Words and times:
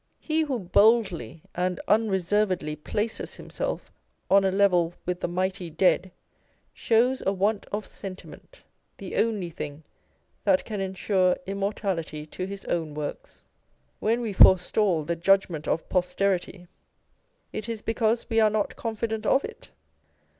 Ho 0.29 0.45
who 0.45 0.57
boldly 0.57 1.43
and 1.53 1.79
unreservedly 1.87 2.75
places 2.75 3.35
himself 3.35 3.91
on 4.31 4.43
a 4.43 4.49
level 4.49 4.95
with 5.05 5.19
the 5.19 5.27
miglity 5.29 5.69
dead, 5.69 6.09
shows 6.73 7.21
a 7.23 7.31
want 7.31 7.67
of 7.71 7.85
sentiment 7.85 8.63
â€" 8.63 8.63
the 8.97 9.15
only 9.17 9.51
thing 9.51 9.83
that 10.43 10.65
can 10.65 10.81
ensure 10.81 11.37
immortality 11.45 12.25
to 12.25 12.47
his 12.47 12.65
own 12.65 12.95
works. 12.95 13.43
When 13.99 14.21
we 14.21 14.33
forestall 14.33 15.03
the 15.03 15.15
judgment 15.15 15.67
of 15.67 15.87
posterity, 15.87 16.67
it 17.53 17.69
is 17.69 17.83
because 17.83 18.27
we 18.27 18.39
are 18.39 18.49
not 18.49 18.69
confi 18.75 19.07
dent 19.09 19.27
of 19.27 19.45
it. 19.45 19.69